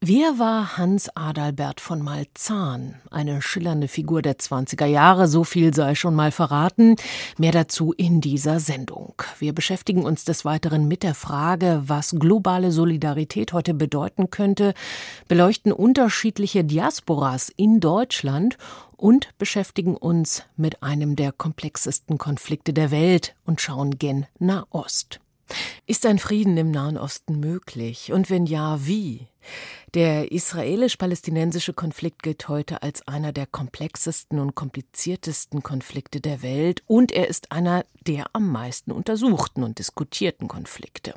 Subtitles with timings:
[0.00, 3.00] Wer war Hans Adalbert von Malzahn?
[3.10, 6.94] Eine schillernde Figur der 20er Jahre, so viel sei schon mal verraten.
[7.36, 9.14] Mehr dazu in dieser Sendung.
[9.40, 14.72] Wir beschäftigen uns des Weiteren mit der Frage, was globale Solidarität heute bedeuten könnte,
[15.26, 18.56] beleuchten unterschiedliche Diasporas in Deutschland
[18.96, 25.18] und beschäftigen uns mit einem der komplexesten Konflikte der Welt und schauen gen Nahost.
[25.86, 28.12] Ist ein Frieden im Nahen Osten möglich?
[28.12, 29.26] Und wenn ja, wie?
[29.94, 37.10] Der israelisch-palästinensische Konflikt gilt heute als einer der komplexesten und kompliziertesten Konflikte der Welt und
[37.10, 41.14] er ist einer der am meisten untersuchten und diskutierten Konflikte.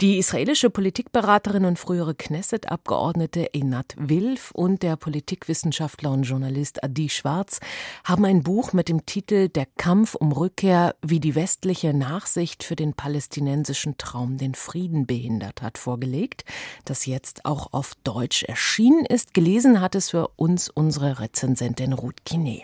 [0.00, 7.60] Die israelische Politikberaterin und frühere Knesset-Abgeordnete Einat Wilf und der Politikwissenschaftler und Journalist Adi Schwarz
[8.02, 12.74] haben ein Buch mit dem Titel Der Kampf um Rückkehr, wie die westliche Nachsicht für
[12.74, 16.44] den palästinensischen Traum den Frieden behindert hat, vorgelegt,
[16.84, 19.34] das jetzt auch auf Deutsch erschienen ist.
[19.34, 22.62] Gelesen hat es für uns unsere Rezensentin Ruth Kiné.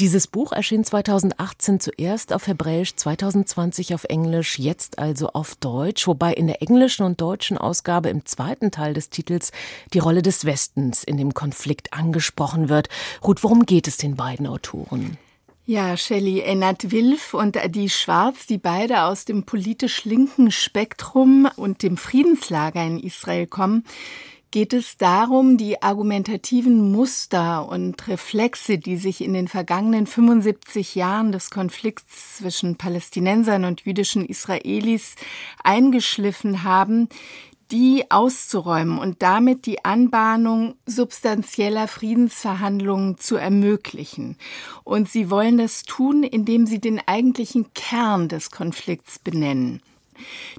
[0.00, 6.32] Dieses Buch erschien 2018 zuerst auf Hebräisch, 2020 auf Englisch, jetzt also auf Deutsch, wobei
[6.32, 9.52] in der englischen und deutschen Ausgabe im zweiten Teil des Titels
[9.92, 12.88] die Rolle des Westens in dem Konflikt angesprochen wird.
[13.22, 15.18] Ruth, worum geht es den beiden Autoren?
[15.66, 21.82] Ja, Shelley Ennert Wilf und Adi Schwarz, die beide aus dem politisch linken Spektrum und
[21.82, 23.82] dem Friedenslager in Israel kommen,
[24.50, 31.32] geht es darum, die argumentativen Muster und Reflexe, die sich in den vergangenen 75 Jahren
[31.32, 35.14] des Konflikts zwischen Palästinensern und jüdischen Israelis
[35.62, 37.08] eingeschliffen haben,
[37.70, 44.36] die auszuräumen und damit die Anbahnung substanzieller Friedensverhandlungen zu ermöglichen.
[44.84, 49.80] Und sie wollen das tun, indem sie den eigentlichen Kern des Konflikts benennen.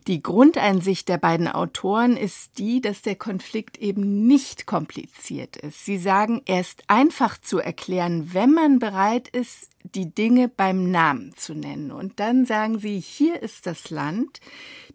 [0.07, 5.85] Die Grundeinsicht der beiden Autoren ist die, dass der Konflikt eben nicht kompliziert ist.
[5.85, 11.33] Sie sagen, er ist einfach zu erklären, wenn man bereit ist, die Dinge beim Namen
[11.35, 11.91] zu nennen.
[11.91, 14.39] Und dann sagen sie, hier ist das Land.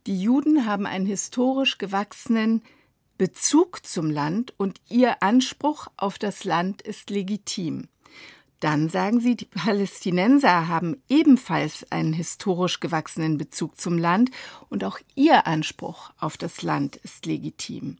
[0.06, 2.62] Die Juden haben einen historisch gewachsenen
[3.18, 7.88] Bezug zum Land und ihr Anspruch auf das Land ist legitim.
[8.60, 14.30] Dann sagen sie, die Palästinenser haben ebenfalls einen historisch gewachsenen Bezug zum Land
[14.70, 17.98] und auch ihr Anspruch auf das Land ist legitim.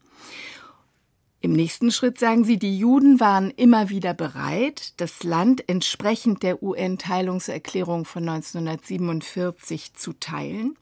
[1.42, 6.62] Im nächsten Schritt sagen sie, die Juden waren immer wieder bereit, das Land entsprechend der
[6.62, 10.76] UN-Teilungserklärung von 1947 zu teilen.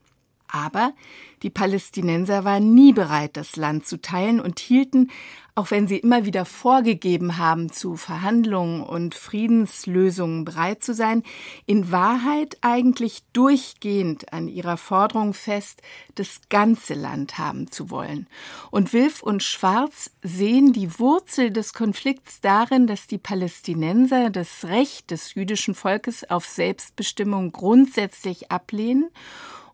[0.48, 0.92] Aber
[1.42, 5.10] die Palästinenser waren nie bereit, das Land zu teilen und hielten,
[5.58, 11.24] auch wenn sie immer wieder vorgegeben haben, zu Verhandlungen und Friedenslösungen bereit zu sein,
[11.66, 15.82] in Wahrheit eigentlich durchgehend an ihrer Forderung fest,
[16.14, 18.28] das ganze Land haben zu wollen.
[18.70, 25.10] Und Wilf und Schwarz sehen die Wurzel des Konflikts darin, dass die Palästinenser das Recht
[25.10, 29.08] des jüdischen Volkes auf Selbstbestimmung grundsätzlich ablehnen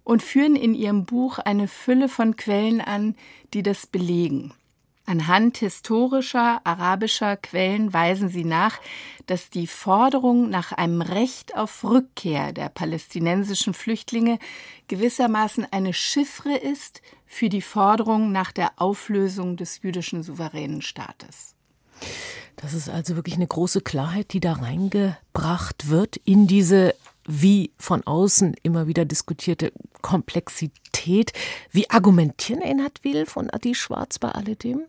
[0.04, 3.16] und führen in ihrem Buch eine Fülle von Quellen an,
[3.53, 4.53] die das belegen.
[5.06, 8.81] Anhand historischer arabischer Quellen weisen sie nach,
[9.26, 14.38] dass die Forderung nach einem Recht auf Rückkehr der palästinensischen Flüchtlinge
[14.88, 21.54] gewissermaßen eine Chiffre ist für die Forderung nach der Auflösung des jüdischen souveränen Staates.
[22.56, 26.94] Das ist also wirklich eine große Klarheit, die da reingebracht wird in diese
[27.27, 31.33] wie von außen immer wieder diskutierte Komplexität.
[31.71, 34.83] Wie argumentieren Enhard Wilf und Adi Schwarz bei alledem?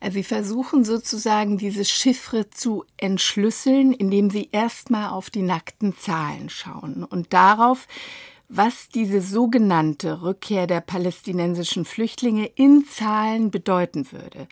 [0.00, 6.48] Also sie versuchen sozusagen diese Chiffre zu entschlüsseln, indem sie erstmal auf die nackten Zahlen
[6.48, 7.86] schauen und darauf,
[8.48, 14.48] was diese sogenannte Rückkehr der palästinensischen Flüchtlinge in Zahlen bedeuten würde.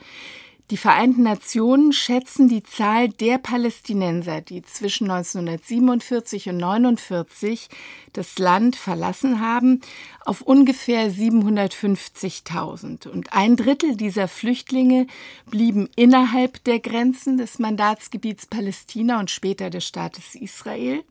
[0.70, 7.70] Die Vereinten Nationen schätzen die Zahl der Palästinenser, die zwischen 1947 und 1949
[8.12, 9.80] das Land verlassen haben,
[10.26, 13.08] auf ungefähr 750.000.
[13.08, 15.06] Und ein Drittel dieser Flüchtlinge
[15.46, 21.02] blieben innerhalb der Grenzen des Mandatsgebiets Palästina und später des Staates Israel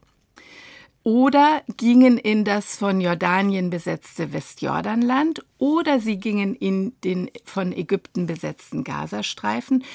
[1.07, 8.25] oder gingen in das von Jordanien besetzte Westjordanland oder sie gingen in den von Ägypten
[8.25, 9.85] besetzten Gazastreifen.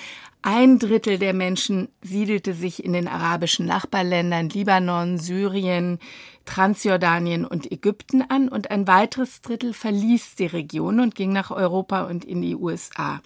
[0.40, 5.98] Ein Drittel der Menschen siedelte sich in den arabischen Nachbarländern Libanon, Syrien,
[6.46, 12.04] Transjordanien und Ägypten an und ein weiteres Drittel verließ die Region und ging nach Europa
[12.04, 13.20] und in die USA.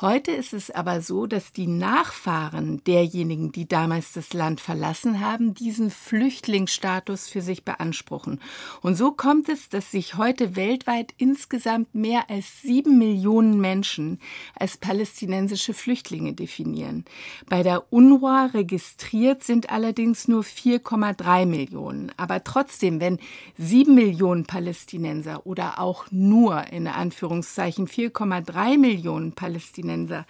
[0.00, 5.54] Heute ist es aber so, dass die Nachfahren derjenigen, die damals das Land verlassen haben,
[5.54, 8.40] diesen Flüchtlingsstatus für sich beanspruchen.
[8.80, 14.20] Und so kommt es, dass sich heute weltweit insgesamt mehr als sieben Millionen Menschen
[14.54, 17.04] als palästinensische Flüchtlinge definieren.
[17.48, 22.12] Bei der UNRWA registriert sind allerdings nur 4,3 Millionen.
[22.16, 23.18] Aber trotzdem, wenn
[23.56, 30.26] sieben Millionen Palästinenser oder auch nur in Anführungszeichen 4,3 Millionen Palästinenser Palästinenser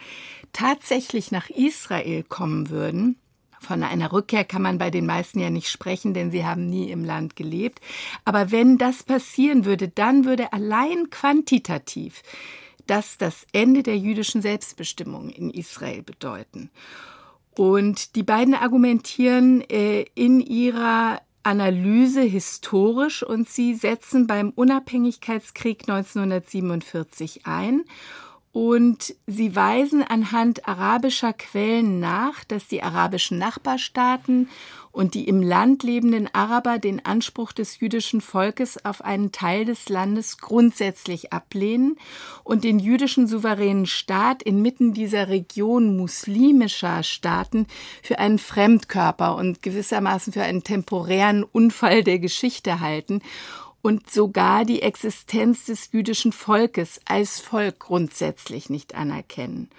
[0.52, 3.16] tatsächlich nach Israel kommen würden,
[3.60, 6.92] von einer Rückkehr kann man bei den meisten ja nicht sprechen, denn sie haben nie
[6.92, 7.80] im Land gelebt.
[8.24, 12.22] Aber wenn das passieren würde, dann würde allein quantitativ
[12.86, 16.70] das das Ende der jüdischen Selbstbestimmung in Israel bedeuten.
[17.56, 27.44] Und die beiden argumentieren äh, in ihrer Analyse historisch und sie setzen beim Unabhängigkeitskrieg 1947
[27.44, 27.82] ein
[28.52, 34.48] und sie weisen anhand arabischer Quellen nach, dass die arabischen Nachbarstaaten
[34.90, 39.88] und die im Land lebenden Araber den Anspruch des jüdischen Volkes auf einen Teil des
[39.88, 41.96] Landes grundsätzlich ablehnen
[42.42, 47.66] und den jüdischen souveränen Staat inmitten dieser Region muslimischer Staaten
[48.02, 53.20] für einen Fremdkörper und gewissermaßen für einen temporären Unfall der Geschichte halten
[53.82, 59.70] und sogar die Existenz des jüdischen Volkes als Volk grundsätzlich nicht anerkennen.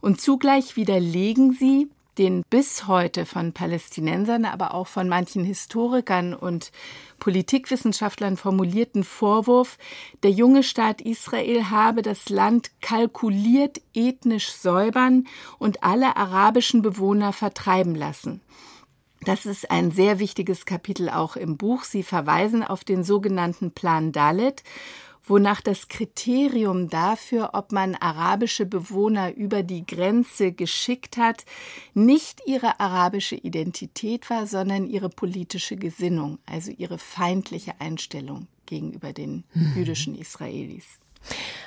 [0.00, 1.88] Und zugleich widerlegen sie
[2.18, 6.72] den bis heute von Palästinensern, aber auch von manchen Historikern und
[7.18, 9.78] Politikwissenschaftlern formulierten Vorwurf,
[10.22, 15.26] der junge Staat Israel habe das Land kalkuliert ethnisch säubern
[15.58, 18.40] und alle arabischen Bewohner vertreiben lassen.
[19.26, 21.82] Das ist ein sehr wichtiges Kapitel auch im Buch.
[21.82, 24.62] Sie verweisen auf den sogenannten Plan Dalet,
[25.24, 31.44] wonach das Kriterium dafür, ob man arabische Bewohner über die Grenze geschickt hat,
[31.92, 39.42] nicht ihre arabische Identität war, sondern ihre politische Gesinnung, also ihre feindliche Einstellung gegenüber den
[39.54, 39.72] mhm.
[39.74, 41.00] jüdischen Israelis.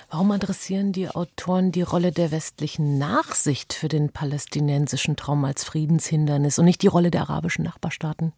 [0.09, 6.57] Warum adressieren die Autoren die Rolle der westlichen Nachsicht für den palästinensischen Traum als Friedenshindernis
[6.57, 8.33] und nicht die Rolle der arabischen Nachbarstaaten?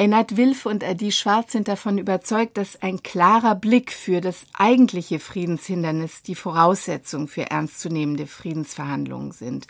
[0.00, 5.18] Ennard Wilf und Adi Schwarz sind davon überzeugt, dass ein klarer Blick für das eigentliche
[5.18, 9.66] Friedenshindernis die Voraussetzung für ernstzunehmende Friedensverhandlungen sind.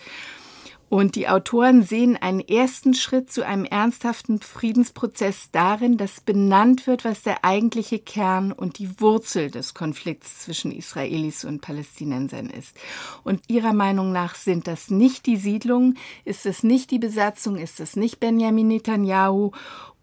[0.91, 7.05] Und die Autoren sehen einen ersten Schritt zu einem ernsthaften Friedensprozess darin, dass benannt wird,
[7.05, 12.75] was der eigentliche Kern und die Wurzel des Konflikts zwischen Israelis und Palästinensern ist.
[13.23, 17.81] Und ihrer Meinung nach sind das nicht die Siedlungen, ist es nicht die Besatzung, ist
[17.81, 19.51] es nicht Benjamin Netanyahu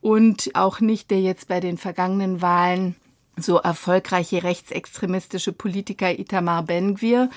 [0.01, 2.95] und auch nicht der jetzt bei den vergangenen Wahlen
[3.37, 7.29] so erfolgreiche rechtsextremistische Politiker Itamar Ben-Gvir,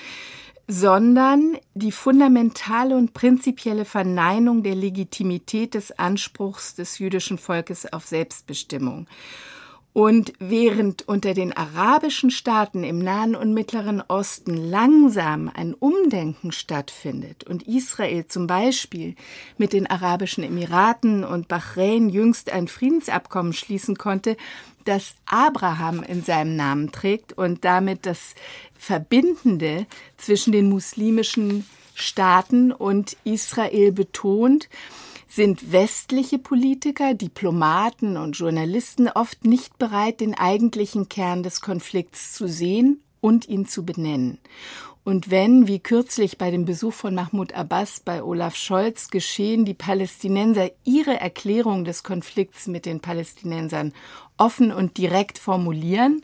[0.71, 9.07] sondern die fundamentale und prinzipielle Verneinung der Legitimität des Anspruchs des jüdischen Volkes auf Selbstbestimmung.
[9.93, 17.45] Und während unter den arabischen Staaten im Nahen und Mittleren Osten langsam ein Umdenken stattfindet
[17.45, 19.15] und Israel zum Beispiel
[19.57, 24.37] mit den Arabischen Emiraten und Bahrain jüngst ein Friedensabkommen schließen konnte,
[24.85, 28.35] das Abraham in seinem Namen trägt und damit das
[28.77, 29.85] Verbindende
[30.17, 31.65] zwischen den muslimischen
[31.95, 34.69] Staaten und Israel betont,
[35.27, 42.47] sind westliche Politiker, Diplomaten und Journalisten oft nicht bereit, den eigentlichen Kern des Konflikts zu
[42.47, 44.39] sehen und ihn zu benennen.
[45.03, 49.73] Und wenn, wie kürzlich bei dem Besuch von Mahmoud Abbas bei Olaf Scholz geschehen, die
[49.73, 53.93] Palästinenser ihre Erklärung des Konflikts mit den Palästinensern
[54.37, 56.21] offen und direkt formulieren,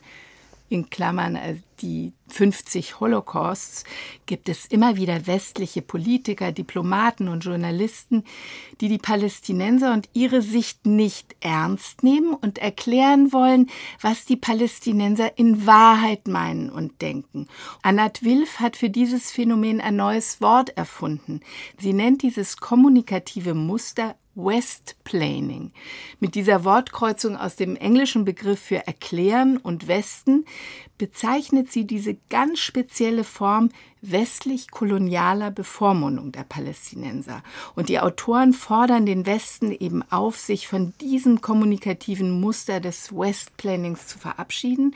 [0.68, 3.84] in Klammern äh, die 50 Holocausts,
[4.24, 8.24] gibt es immer wieder westliche Politiker, Diplomaten und Journalisten,
[8.80, 13.68] die die Palästinenser und ihre Sicht nicht ernst nehmen und erklären wollen,
[14.00, 17.46] was die Palästinenser in Wahrheit meinen und denken.
[17.82, 21.40] Anat Wilf hat für dieses Phänomen ein neues Wort erfunden.
[21.78, 25.72] Sie nennt dieses kommunikative Muster Westplaning.
[26.20, 30.44] Mit dieser Wortkreuzung aus dem englischen Begriff für erklären und Westen
[30.98, 33.70] bezeichnet sie diese ganz spezielle Form
[34.02, 37.42] westlich-kolonialer Bevormundung der Palästinenser.
[37.74, 44.06] Und die Autoren fordern den Westen eben auf, sich von diesem kommunikativen Muster des Westplanings
[44.06, 44.94] zu verabschieden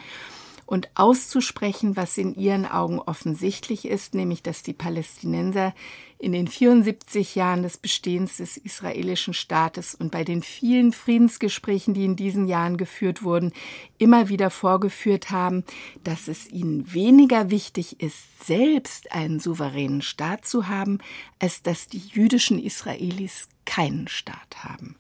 [0.71, 5.75] und auszusprechen, was in ihren Augen offensichtlich ist, nämlich dass die Palästinenser
[6.17, 12.05] in den 74 Jahren des Bestehens des israelischen Staates und bei den vielen Friedensgesprächen, die
[12.05, 13.53] in diesen Jahren geführt wurden,
[13.99, 15.65] immer wieder vorgeführt haben,
[16.05, 20.99] dass es ihnen weniger wichtig ist, selbst einen souveränen Staat zu haben,
[21.41, 24.95] als dass die jüdischen Israelis keinen Staat haben.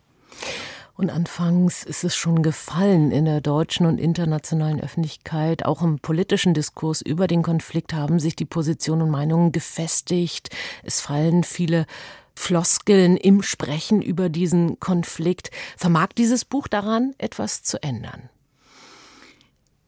[1.00, 5.64] Und anfangs ist es schon gefallen in der deutschen und internationalen Öffentlichkeit.
[5.64, 10.50] Auch im politischen Diskurs über den Konflikt haben sich die Positionen und Meinungen gefestigt.
[10.82, 11.86] Es fallen viele
[12.34, 15.50] Floskeln im Sprechen über diesen Konflikt.
[15.78, 18.28] Vermag dieses Buch daran, etwas zu ändern?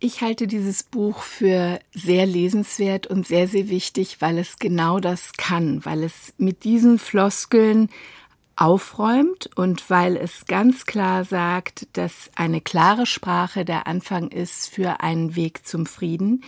[0.00, 5.34] Ich halte dieses Buch für sehr lesenswert und sehr, sehr wichtig, weil es genau das
[5.36, 7.90] kann, weil es mit diesen Floskeln
[8.56, 15.00] aufräumt und weil es ganz klar sagt, dass eine klare Sprache der Anfang ist für
[15.00, 16.42] einen Weg zum Frieden.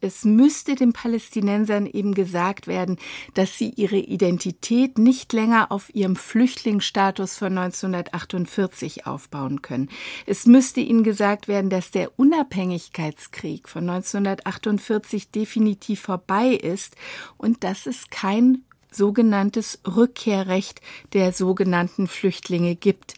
[0.00, 2.98] Es müsste den Palästinensern eben gesagt werden,
[3.34, 9.88] dass sie ihre Identität nicht länger auf ihrem Flüchtlingsstatus von 1948 aufbauen können.
[10.26, 16.94] Es müsste ihnen gesagt werden, dass der Unabhängigkeitskrieg von 1948 definitiv vorbei ist
[17.38, 18.62] und dass es kein
[18.96, 20.80] sogenanntes Rückkehrrecht
[21.12, 23.14] der sogenannten Flüchtlinge gibt.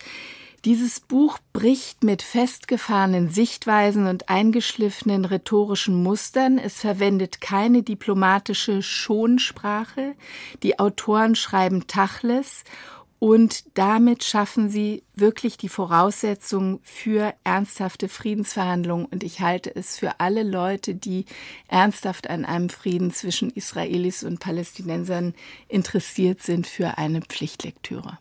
[0.65, 6.59] Dieses Buch bricht mit festgefahrenen Sichtweisen und eingeschliffenen rhetorischen Mustern.
[6.59, 10.15] Es verwendet keine diplomatische Schonsprache.
[10.65, 12.65] Die Autoren schreiben Tachles
[13.19, 19.07] und damit schaffen sie wirklich die Voraussetzungen für ernsthafte Friedensverhandlungen.
[19.07, 21.25] Und ich halte es für alle Leute, die
[21.67, 25.35] ernsthaft an einem Frieden zwischen Israelis und Palästinensern
[25.67, 28.19] interessiert sind, für eine Pflichtlektüre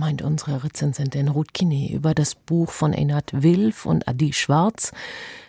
[0.00, 4.92] meint unsere Rezensentin Ruth Kine über das Buch von Einhard Wilf und Adi Schwarz.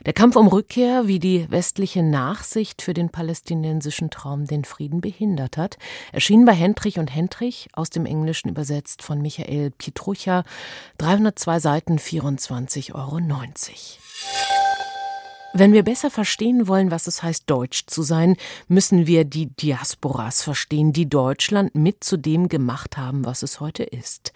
[0.05, 5.57] Der Kampf um Rückkehr, wie die westliche Nachsicht für den palästinensischen Traum den Frieden behindert
[5.57, 5.77] hat,
[6.11, 10.43] erschien bei Hendrich und Hendrich, aus dem Englischen übersetzt von Michael Pietrucha,
[10.97, 14.60] 302 Seiten, 24,90 Euro.
[15.53, 18.37] Wenn wir besser verstehen wollen, was es heißt, deutsch zu sein,
[18.69, 23.83] müssen wir die Diasporas verstehen, die Deutschland mit zu dem gemacht haben, was es heute
[23.83, 24.31] ist.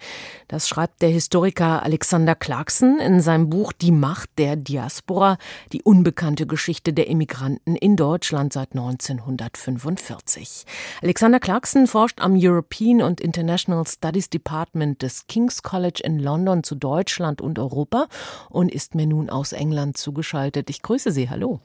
[0.46, 5.38] Das schreibt der Historiker Alexander Clarkson in seinem Buch Die Macht der Diaspora,
[5.72, 10.66] die unbekannte Geschichte der Immigranten in Deutschland seit 1945.
[11.00, 16.74] Alexander Clarkson forscht am European und International Studies Department des King's College in London zu
[16.74, 18.06] Deutschland und Europa
[18.50, 20.68] und ist mir nun aus England zugeschaltet.
[20.68, 21.30] Ich grüße Sie.
[21.30, 21.60] Hallo.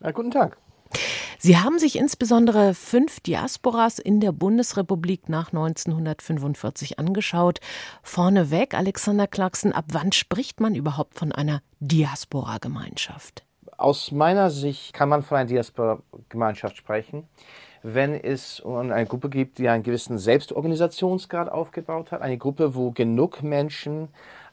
[0.00, 0.56] Ja, guten Tag.
[1.42, 7.60] Sie haben sich insbesondere fünf Diasporas in der Bundesrepublik nach 1945 angeschaut.
[8.02, 13.44] Vorneweg, Alexander Clarkson, ab wann spricht man überhaupt von einer Diaspora-Gemeinschaft?
[13.78, 17.26] Aus meiner Sicht kann man von einer Diaspora-Gemeinschaft sprechen,
[17.82, 23.42] wenn es eine Gruppe gibt, die einen gewissen Selbstorganisationsgrad aufgebaut hat, eine Gruppe, wo genug
[23.42, 24.08] Menschen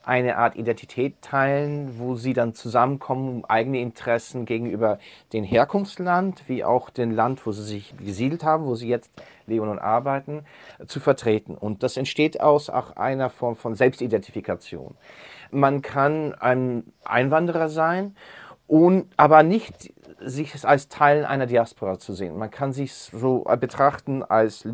[0.07, 4.99] eine Art Identität teilen, wo sie dann zusammenkommen, um eigene Interessen gegenüber
[5.33, 9.11] dem Herkunftsland, wie auch dem Land, wo sie sich gesiedelt haben, wo sie jetzt
[9.47, 10.45] leben und arbeiten,
[10.87, 11.55] zu vertreten.
[11.55, 14.95] Und das entsteht aus auch einer Form von Selbstidentifikation.
[15.51, 18.15] Man kann ein Einwanderer sein
[18.65, 22.37] und aber nicht sich als Teil einer Diaspora zu sehen.
[22.37, 24.67] Man kann sich so betrachten als,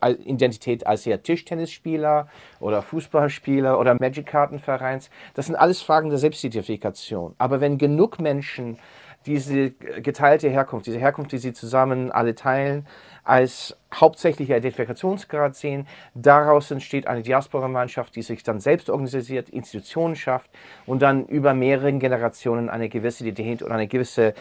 [0.00, 2.28] als Identität als ja Tischtennisspieler
[2.60, 5.10] oder Fußballspieler oder Magic-Kartenvereins.
[5.34, 7.34] Das sind alles Fragen der Selbstidentifikation.
[7.38, 8.78] Aber wenn genug Menschen
[9.26, 12.86] diese geteilte Herkunft, diese Herkunft, die sie zusammen alle teilen,
[13.24, 15.86] als hauptsächlicher Identifikationsgrad sehen.
[16.14, 20.50] Daraus entsteht eine Diaspora-Gemeinschaft, die sich dann selbst organisiert, Institutionen schafft
[20.86, 24.34] und dann über mehrere Generationen eine gewisse Identität und eine gewisse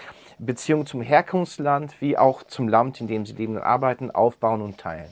[0.46, 4.78] Beziehung zum Herkunftsland wie auch zum Land, in dem sie leben und arbeiten, aufbauen und
[4.78, 5.10] teilen.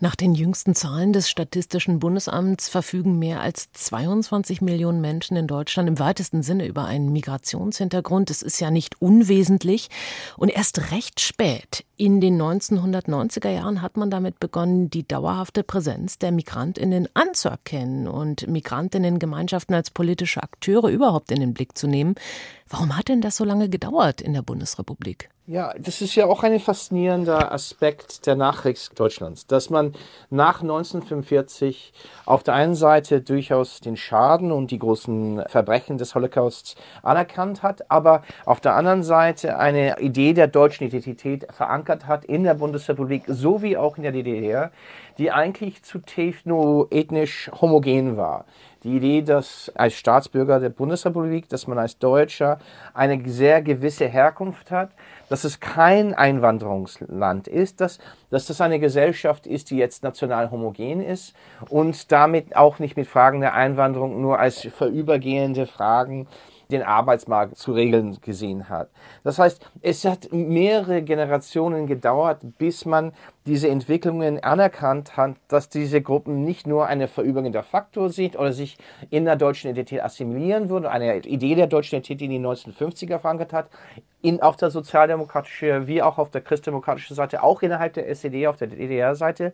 [0.00, 5.88] Nach den jüngsten Zahlen des Statistischen Bundesamts verfügen mehr als 22 Millionen Menschen in Deutschland
[5.88, 8.30] im weitesten Sinne über einen Migrationshintergrund.
[8.30, 9.90] Das ist ja nicht unwesentlich.
[10.36, 16.18] Und erst recht spät, in den 1990er Jahren, hat man damit begonnen, die dauerhafte Präsenz
[16.18, 22.16] der Migrantinnen anzuerkennen und Migrantinnengemeinschaften als politische Akteure überhaupt in den Blick zu nehmen.
[22.68, 25.28] Warum hat denn das so lange gedauert in der Bundesrepublik?
[25.46, 29.92] Ja, das ist ja auch ein faszinierender Aspekt der Nachricht Deutschlands, dass man
[30.30, 31.92] nach 1945
[32.24, 37.90] auf der einen Seite durchaus den Schaden und die großen Verbrechen des Holocausts anerkannt hat,
[37.90, 42.54] aber auf der anderen Seite eine Idee der deutschen Identität verankert verankert hat in der
[42.54, 44.70] Bundesrepublik sowie auch in der DDR,
[45.18, 48.44] die eigentlich zutiefst nur ethnisch homogen war.
[48.82, 52.58] Die Idee, dass als Staatsbürger der Bundesrepublik, dass man als Deutscher
[52.94, 54.90] eine sehr gewisse Herkunft hat,
[55.28, 57.98] dass es kein Einwanderungsland ist, dass,
[58.30, 61.34] dass das eine Gesellschaft ist, die jetzt national homogen ist
[61.68, 66.26] und damit auch nicht mit Fragen der Einwanderung nur als vorübergehende Fragen
[66.72, 68.90] den Arbeitsmarkt zu regeln gesehen hat.
[69.24, 73.12] Das heißt, es hat mehrere Generationen gedauert, bis man
[73.46, 78.78] diese Entwicklungen anerkannt hat, dass diese Gruppen nicht nur eine verübergehender Faktor sind oder sich
[79.10, 83.18] in der deutschen Identität assimilieren würden, eine Idee der deutschen Identität, die in den 1950er
[83.18, 83.68] verankert hat,
[84.22, 88.56] in, auf der sozialdemokratischen wie auch auf der christdemokratischen Seite, auch innerhalb der SED, auf
[88.56, 89.52] der DDR-Seite.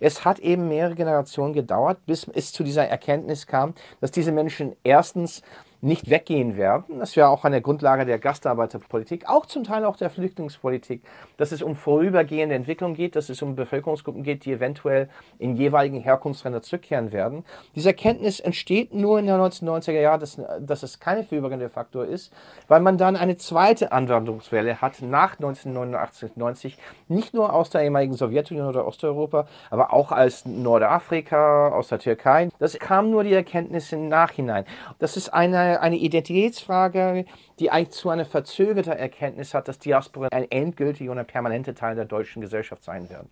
[0.00, 4.76] Es hat eben mehrere Generationen gedauert, bis es zu dieser Erkenntnis kam, dass diese Menschen
[4.84, 5.42] erstens
[5.82, 7.00] nicht weggehen werden.
[7.00, 11.02] Das wäre auch eine Grundlage der Gastarbeiterpolitik, auch zum Teil auch der Flüchtlingspolitik,
[11.38, 15.08] dass es um vorübergehende Entwicklung geht, dass es um Bevölkerungsgruppen geht, die eventuell
[15.40, 17.44] in jeweiligen Herkunftsländer zurückkehren werden.
[17.74, 22.32] Diese Erkenntnis entsteht nur in den 1990er Jahren, dass, dass es keine vorübergehende Faktor ist,
[22.68, 28.14] weil man dann eine zweite Anwanderungswelle hat nach 1989, 90, nicht nur aus der ehemaligen
[28.14, 32.50] Sowjetunion oder Osteuropa, aber auch aus Nordafrika, aus der Türkei.
[32.60, 34.64] Das kam nur die Erkenntnis im Nachhinein.
[35.00, 37.24] Das ist eine eine Identitätsfrage,
[37.58, 41.94] die eigentlich zu einer verzögerten Erkenntnis hat, dass Diaspora ein endgültiger und ein permanenter Teil
[41.94, 43.28] der deutschen Gesellschaft sein werden.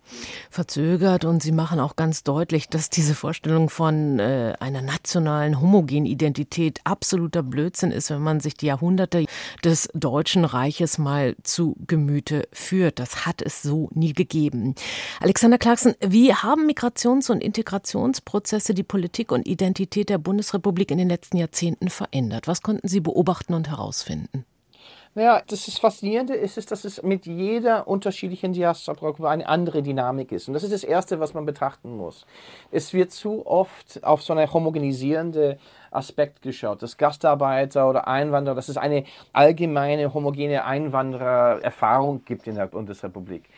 [0.49, 6.05] Verzögert und Sie machen auch ganz deutlich, dass diese Vorstellung von äh, einer nationalen homogenen
[6.05, 9.25] Identität absoluter Blödsinn ist, wenn man sich die Jahrhunderte
[9.63, 12.99] des Deutschen Reiches mal zu Gemüte führt.
[12.99, 14.75] Das hat es so nie gegeben.
[15.19, 21.09] Alexander Clarkson, wie haben Migrations- und Integrationsprozesse die Politik und Identität der Bundesrepublik in den
[21.09, 22.47] letzten Jahrzehnten verändert?
[22.47, 24.10] Was konnten Sie beobachten und herausfinden?
[25.13, 30.31] Naja, das ist Faszinierende ist, ist, dass es mit jeder unterschiedlichen Diaspora eine andere Dynamik
[30.31, 30.47] ist.
[30.47, 32.25] Und das ist das Erste, was man betrachten muss.
[32.71, 35.57] Es wird zu oft auf so eine homogenisierende
[35.91, 39.03] Aspekt geschaut, dass Gastarbeiter oder Einwanderer, dass es eine
[39.33, 43.49] allgemeine homogene Einwanderererfahrung gibt in der Bundesrepublik.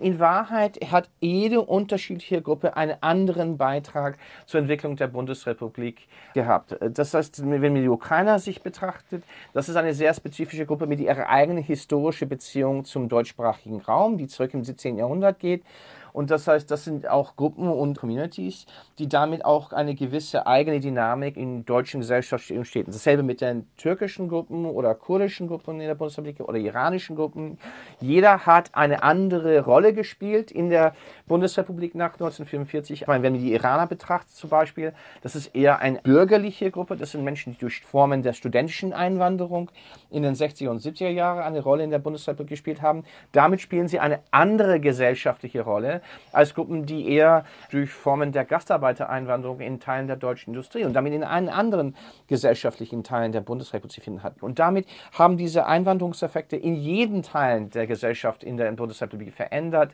[0.00, 4.16] In Wahrheit hat jede unterschiedliche Gruppe einen anderen Beitrag
[4.46, 6.74] zur Entwicklung der Bundesrepublik gehabt.
[6.80, 11.00] Das heißt, wenn man die Ukrainer sich betrachtet, das ist eine sehr spezifische Gruppe mit
[11.00, 14.96] ihrer eigenen historischen Beziehung zum deutschsprachigen Raum, die zurück im 17.
[14.96, 15.64] Jahrhundert geht.
[16.12, 18.66] Und das heißt, das sind auch Gruppen und Communities,
[18.98, 22.88] die damit auch eine gewisse eigene Dynamik in deutschen Gesellschaft entsteht.
[22.88, 27.58] Dasselbe mit den türkischen Gruppen oder kurdischen Gruppen in der Bundesrepublik oder iranischen Gruppen.
[28.00, 30.94] Jeder hat eine andere Rolle gespielt in der
[31.26, 33.02] Bundesrepublik nach 1945.
[33.02, 36.96] Ich meine, wenn man die Iraner betrachtet zum Beispiel, das ist eher eine bürgerliche Gruppe.
[36.96, 39.70] Das sind Menschen, die durch Formen der studentischen Einwanderung
[40.10, 43.04] in den 60er und 70er Jahren eine Rolle in der Bundesrepublik gespielt haben.
[43.32, 45.99] Damit spielen sie eine andere gesellschaftliche Rolle
[46.32, 51.12] als Gruppen, die eher durch Formen der Gastarbeitereinwanderung in Teilen der deutschen Industrie und damit
[51.12, 51.96] in allen anderen
[52.28, 54.44] gesellschaftlichen Teilen der Bundesrepublik zu finden hatten.
[54.44, 59.92] Und damit haben diese Einwanderungseffekte in jeden Teil der Gesellschaft in der Bundesrepublik verändert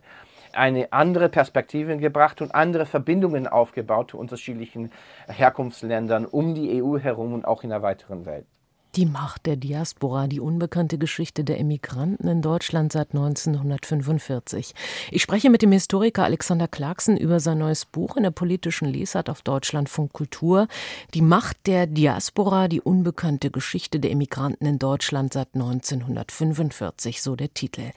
[0.52, 4.90] eine andere Perspektive gebracht und andere Verbindungen aufgebaut zu unterschiedlichen
[5.28, 8.46] Herkunftsländern um die EU herum und auch in der weiteren Welt.
[8.96, 14.74] Die Macht der Diaspora, die unbekannte Geschichte der Emigranten in Deutschland seit 1945.
[15.10, 19.28] Ich spreche mit dem Historiker Alexander Clarkson über sein neues Buch in der politischen Lesart
[19.28, 20.66] auf Deutschlandfunk Kultur.
[21.12, 27.52] Die Macht der Diaspora, die unbekannte Geschichte der Emigranten in Deutschland seit 1945, so der
[27.52, 27.90] Titel.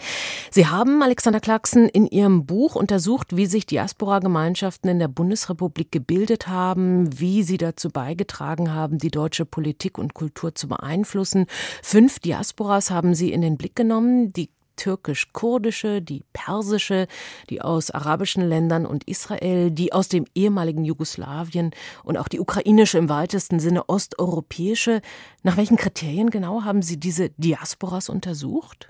[0.52, 6.50] Sie haben, Alexander Clarkson, in Ihrem Buch untersucht, wie sich Diaspora-Gemeinschaften in der Bundesrepublik gebildet
[6.50, 11.46] haben, wie sie dazu beigetragen haben, die deutsche Politik und Kultur zu beeinflussen beeinflussen.
[11.84, 14.34] Fünf Diasporas haben sie in den Blick genommen.
[14.34, 17.08] Die türkisch-kurdische, die persische,
[17.50, 21.72] die aus arabischen Ländern und Israel, die aus dem ehemaligen Jugoslawien
[22.06, 25.02] und auch die ukrainische im weitesten Sinne osteuropäische.
[25.44, 28.90] Nach welchen Kriterien genau haben Sie diese Diasporas untersucht?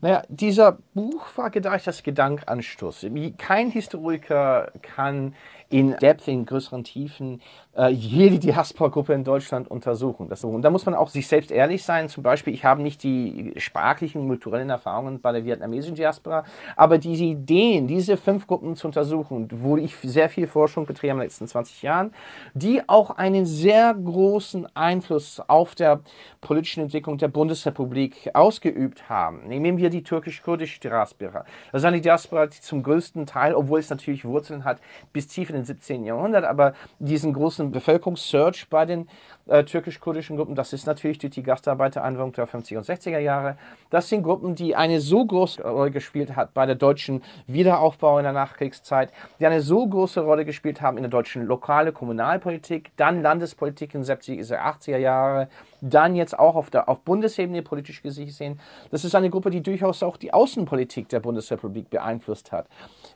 [0.00, 3.06] Naja, dieser Buch war gedacht als Gedankanstoß.
[3.38, 5.34] Kein Historiker kann
[5.70, 7.42] in Depth, in größeren Tiefen,
[7.76, 10.28] äh, jede Diaspora-Gruppe in Deutschland untersuchen.
[10.28, 12.08] Das, und da muss man auch sich selbst ehrlich sein.
[12.08, 16.44] Zum Beispiel, ich habe nicht die sprachlichen, kulturellen Erfahrungen bei der vietnamesischen Diaspora,
[16.76, 21.18] aber diese Ideen, diese fünf Gruppen zu untersuchen, wo ich sehr viel Forschung betrieben in
[21.18, 22.12] den letzten 20 Jahren,
[22.54, 26.00] die auch einen sehr großen Einfluss auf der
[26.40, 29.48] politischen Entwicklung der Bundesrepublik ausgeübt haben.
[29.48, 31.44] Nehmen wir wir die türkisch-kurdische Diaspora.
[31.72, 34.80] Das ist eine Diaspora, die zum größten Teil, obwohl es natürlich Wurzeln hat,
[35.12, 36.04] bis tief in den 17.
[36.04, 39.08] Jahrhundert, aber diesen großen Bevölkerungssurge bei den
[39.46, 43.56] äh, türkisch-kurdischen Gruppen, das ist natürlich durch die Gastarbeitereinwanderung der 50er und 60er Jahre.
[43.90, 48.24] Das sind Gruppen, die eine so große Rolle gespielt hat bei der deutschen Wiederaufbau in
[48.24, 53.22] der Nachkriegszeit, die eine so große Rolle gespielt haben in der deutschen lokale Kommunalpolitik, dann
[53.22, 55.48] Landespolitik in den 70er, 80er Jahre,
[55.80, 58.60] dann jetzt auch auf, der, auf Bundesebene politisch gesehen.
[58.90, 62.66] Das ist eine Gruppe, die durchaus auch die Außenpolitik der Bundesrepublik beeinflusst hat,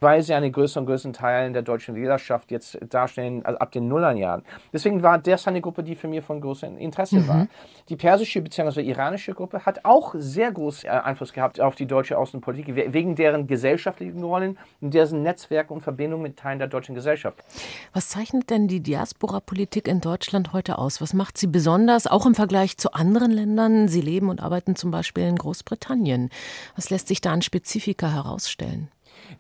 [0.01, 3.89] weil sie einen größeren und größeren Teil der deutschen Wählerschaft jetzt darstellen, also ab den
[3.89, 4.43] Nullerjahren.
[4.73, 7.29] Deswegen war das eine Gruppe, die für mich von großem Interesse mhm.
[7.29, 7.47] war.
[7.89, 8.83] Die persische bzw.
[8.83, 13.47] iranische Gruppe hat auch sehr großen äh, Einfluss gehabt auf die deutsche Außenpolitik, wegen deren
[13.47, 17.39] gesellschaftlichen Rollen und deren Netzwerke und Verbindungen mit Teilen der deutschen Gesellschaft.
[17.93, 21.01] Was zeichnet denn die Diaspora-Politik in Deutschland heute aus?
[21.01, 23.89] Was macht sie besonders, auch im Vergleich Vergleich zu anderen Ländern?
[23.89, 26.29] Sie leben und arbeiten zum Beispiel in Großbritannien.
[26.77, 28.89] Was lässt sich da an Spezifika herausstellen?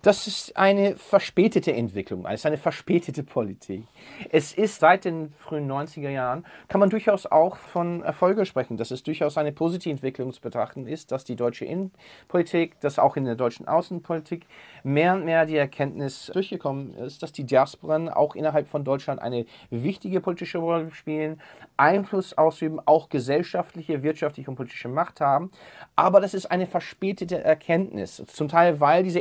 [0.00, 3.84] Das ist eine verspätete Entwicklung, ist eine verspätete Politik.
[4.30, 8.90] Es ist seit den frühen 90er Jahren, kann man durchaus auch von Erfolge sprechen, dass
[8.90, 13.24] es durchaus eine positive Entwicklung zu betrachten ist, dass die deutsche Innenpolitik, dass auch in
[13.24, 14.46] der deutschen Außenpolitik
[14.82, 19.44] mehr und mehr die Erkenntnis durchgekommen ist, dass die Diasporen auch innerhalb von Deutschland eine
[19.70, 21.40] wichtige politische Rolle spielen,
[21.76, 25.50] Einfluss ausüben, auch gesellschaftliche, wirtschaftliche und politische Macht haben.
[25.96, 29.20] Aber das ist eine verspätete Erkenntnis, zum Teil weil diese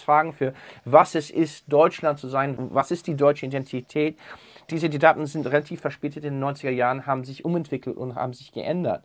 [0.00, 4.18] Identitätsfragen für was es ist, Deutschland zu sein, was ist die deutsche Identität,
[4.70, 8.32] diese die Daten sind relativ verspätet in den 90er Jahren, haben sich umentwickelt und haben
[8.32, 9.04] sich geändert.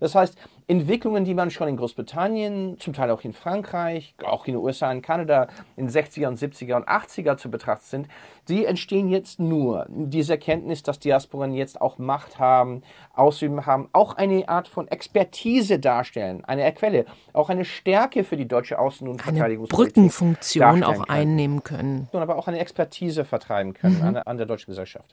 [0.00, 4.54] Das heißt, Entwicklungen, die man schon in Großbritannien, zum Teil auch in Frankreich, auch in
[4.54, 8.08] den USA und Kanada in 60er und 70er und 80er zu betrachten sind,
[8.48, 9.86] die entstehen jetzt nur.
[9.88, 12.82] Diese Erkenntnis, dass Diasporen jetzt auch Macht haben,
[13.14, 18.48] ausüben haben, auch eine Art von Expertise darstellen, eine Quelle, auch eine Stärke für die
[18.48, 19.96] deutsche Außen- und Verteidigungspolitik.
[19.96, 22.08] Eine Brückenfunktion auch einnehmen können.
[22.12, 24.04] Aber auch eine Expertise vertreiben können mhm.
[24.04, 25.03] an, an, der deutschen Gesellschaft.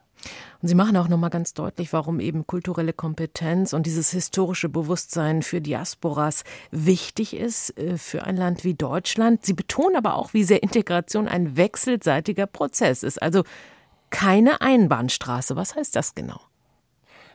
[0.61, 5.41] Und Sie machen auch nochmal ganz deutlich, warum eben kulturelle Kompetenz und dieses historische Bewusstsein
[5.41, 9.45] für Diasporas wichtig ist äh, für ein Land wie Deutschland.
[9.45, 13.21] Sie betonen aber auch, wie sehr Integration ein wechselseitiger Prozess ist.
[13.21, 13.43] Also
[14.11, 15.55] keine Einbahnstraße.
[15.55, 16.41] Was heißt das genau?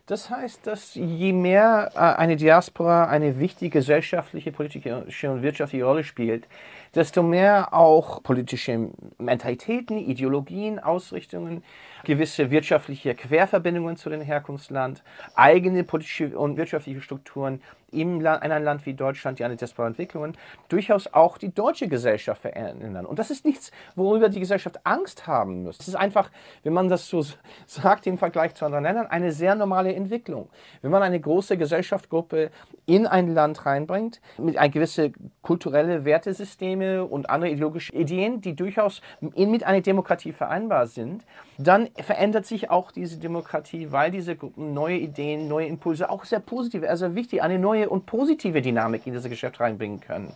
[0.06, 6.04] Das heißt, dass je mehr äh, eine Diaspora eine wichtige gesellschaftliche, politische und wirtschaftliche Rolle
[6.04, 6.46] spielt,
[6.96, 11.62] desto mehr auch politische Mentalitäten, Ideologien, Ausrichtungen,
[12.04, 15.02] gewisse wirtschaftliche Querverbindungen zu dem Herkunftsland,
[15.34, 17.60] eigene politische und wirtschaftliche Strukturen
[17.96, 20.36] im Land, in einem Land wie Deutschland, die eine desperate Entwicklungen,
[20.68, 23.06] durchaus auch die deutsche Gesellschaft verändern.
[23.06, 25.80] Und das ist nichts, worüber die Gesellschaft Angst haben muss.
[25.80, 26.30] Es ist einfach,
[26.62, 27.24] wenn man das so
[27.66, 30.48] sagt im Vergleich zu anderen Ländern, eine sehr normale Entwicklung.
[30.82, 32.50] Wenn man eine große Gesellschaftsgruppe
[32.84, 39.00] in ein Land reinbringt, mit ein gewisse kulturelle Wertesysteme und andere ideologische Ideen, die durchaus
[39.20, 41.24] mit einer Demokratie vereinbar sind,
[41.58, 46.40] dann verändert sich auch diese Demokratie, weil diese Gruppen neue Ideen, neue Impulse, auch sehr
[46.40, 50.32] positive, also wichtig, eine neue und positive Dynamik in dieses Geschäft reinbringen können.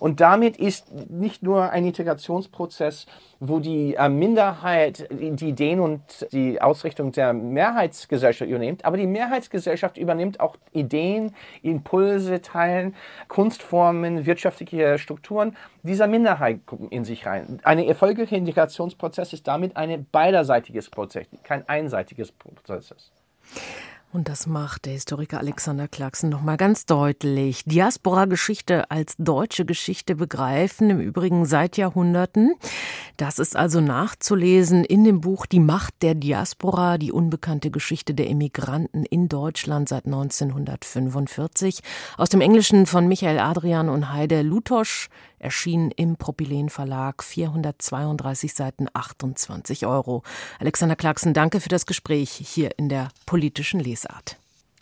[0.00, 3.06] Und damit ist nicht nur ein Integrationsprozess,
[3.40, 6.00] wo die äh, Minderheit die Ideen und
[6.32, 12.94] die Ausrichtung der Mehrheitsgesellschaft übernimmt, aber die Mehrheitsgesellschaft übernimmt auch Ideen, Impulse, Teilen,
[13.28, 17.60] Kunstformen, wirtschaftliche Strukturen dieser Minderheit in sich rein.
[17.62, 23.12] Ein erfolgreicher Integrationsprozess ist damit ein beiderseitiges Prozess, kein einseitiges Prozess.
[24.10, 27.64] Und das macht der Historiker Alexander Clarkson nochmal ganz deutlich.
[27.66, 32.54] Diaspora-Geschichte als deutsche Geschichte begreifen, im Übrigen seit Jahrhunderten.
[33.18, 38.28] Das ist also nachzulesen in dem Buch Die Macht der Diaspora, die unbekannte Geschichte der
[38.28, 41.82] Immigranten in Deutschland seit 1945.
[42.16, 48.86] Aus dem Englischen von Michael Adrian und Heide Lutosch, erschien im Propylen Verlag, 432 Seiten,
[48.92, 50.22] 28 Euro.
[50.58, 54.36] Alexander Clarkson, danke für das Gespräch hier in der politischen Lesart.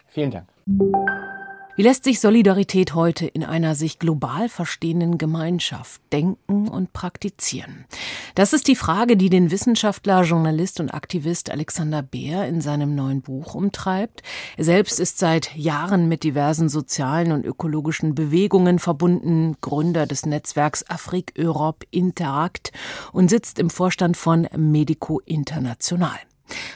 [0.09, 1.36] Vielen Dank.
[1.77, 7.85] Wie lässt sich Solidarität heute in einer sich global verstehenden Gemeinschaft denken und praktizieren?
[8.35, 13.21] Das ist die Frage, die den Wissenschaftler, Journalist und Aktivist Alexander Beer in seinem neuen
[13.21, 14.23] Buch umtreibt.
[14.57, 20.83] Er selbst ist seit Jahren mit diversen sozialen und ökologischen Bewegungen verbunden, Gründer des Netzwerks
[20.89, 22.73] Afrik Europe Interact
[23.13, 26.17] und sitzt im Vorstand von Medico International.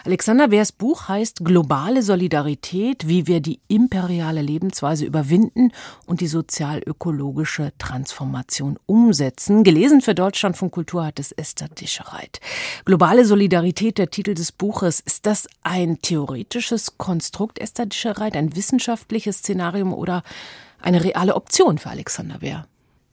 [0.05, 5.73] Alexander Behrs Buch heißt Globale Solidarität, wie wir die imperiale Lebensweise überwinden
[6.07, 9.65] und die sozial-ökologische Transformation umsetzen.
[9.65, 12.41] Gelesen für Deutschland von Kultur hat es Esther Dischereit.
[12.85, 15.01] Globale Solidarität, der Titel des Buches.
[15.01, 20.23] Ist das ein theoretisches Konstrukt, Esther Dischereit, ein wissenschaftliches Szenarium oder
[20.81, 22.67] eine reale Option für Alexander Behr?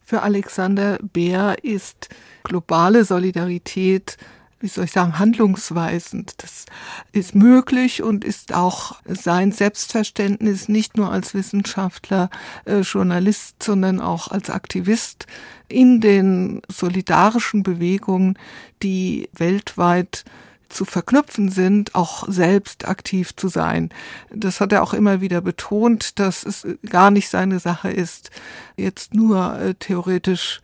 [0.10, 2.08] Für Alexander Bär ist
[2.44, 4.16] globale Solidarität
[4.60, 6.34] wie soll ich sagen, handlungsweisend.
[6.38, 6.66] Das
[7.12, 12.30] ist möglich und ist auch sein Selbstverständnis nicht nur als Wissenschaftler,
[12.66, 15.28] äh, Journalist, sondern auch als Aktivist
[15.68, 18.38] in den solidarischen Bewegungen,
[18.82, 20.24] die weltweit
[20.70, 23.90] zu verknüpfen sind, auch selbst aktiv zu sein.
[24.32, 28.32] Das hat er auch immer wieder betont, dass es gar nicht seine Sache ist,
[28.76, 30.62] jetzt nur äh, theoretisch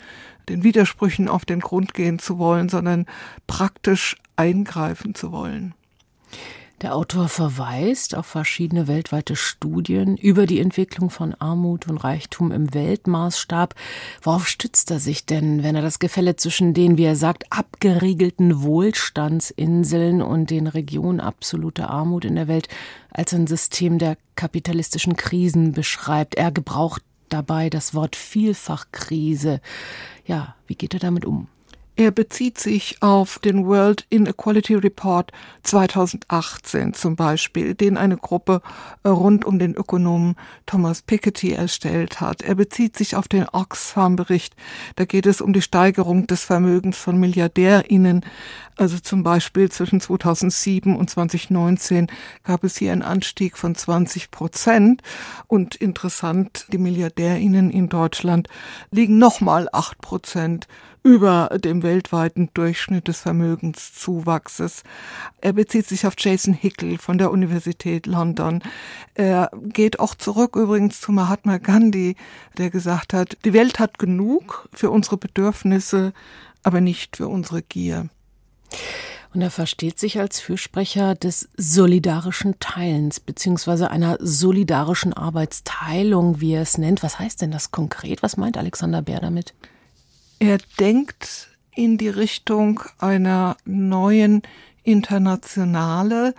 [0.49, 3.05] den Widersprüchen auf den Grund gehen zu wollen, sondern
[3.47, 5.73] praktisch eingreifen zu wollen.
[6.83, 12.73] Der Autor verweist auf verschiedene weltweite Studien über die Entwicklung von Armut und Reichtum im
[12.73, 13.73] Weltmaßstab.
[14.21, 18.63] Worauf stützt er sich denn, wenn er das Gefälle zwischen den, wie er sagt, abgeriegelten
[18.63, 22.67] Wohlstandsinseln und den Regionen absoluter Armut in der Welt
[23.11, 26.35] als ein System der kapitalistischen Krisen beschreibt?
[26.35, 29.59] Er gebraucht dabei das Wort Vielfachkrise.
[30.25, 31.47] Ja, wie geht er damit um?
[31.95, 38.63] Er bezieht sich auf den World Inequality Report 2018 zum Beispiel, den eine Gruppe
[39.03, 42.41] äh, rund um den Ökonomen Thomas Piketty erstellt hat.
[42.41, 44.55] Er bezieht sich auf den Oxfam-Bericht.
[44.95, 48.25] Da geht es um die Steigerung des Vermögens von MilliardärInnen.
[48.75, 52.07] Also zum Beispiel zwischen 2007 und 2019
[52.43, 55.03] gab es hier einen Anstieg von 20 Prozent.
[55.45, 58.47] Und interessant, die MilliardärInnen in Deutschland
[58.89, 60.67] liegen nochmal acht Prozent
[61.03, 64.83] über dem weltweiten Durchschnitt des Vermögenszuwachses.
[65.41, 68.63] Er bezieht sich auf Jason Hickel von der Universität London.
[69.13, 72.15] Er geht auch zurück übrigens zu Mahatma Gandhi,
[72.57, 76.13] der gesagt hat, die Welt hat genug für unsere Bedürfnisse,
[76.63, 78.09] aber nicht für unsere Gier.
[79.33, 86.61] Und er versteht sich als Fürsprecher des solidarischen Teilens beziehungsweise einer solidarischen Arbeitsteilung, wie er
[86.61, 87.03] es nennt.
[87.03, 88.21] Was heißt denn das konkret?
[88.21, 89.53] Was meint Alexander Bär damit?
[90.39, 94.41] Er denkt in die Richtung einer neuen
[94.83, 96.35] Internationale,